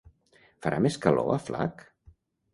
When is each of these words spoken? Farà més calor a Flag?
Farà 0.65 0.79
més 0.85 0.97
calor 1.03 1.31
a 1.35 1.37
Flag? 1.51 1.87